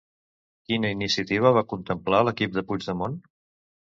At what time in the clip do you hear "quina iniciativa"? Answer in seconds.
0.69-1.51